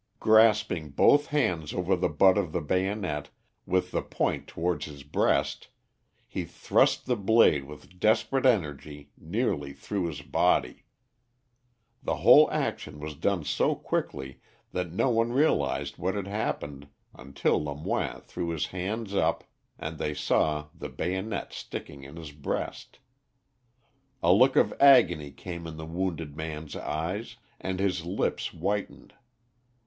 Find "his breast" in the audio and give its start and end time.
4.85-5.67, 22.15-22.97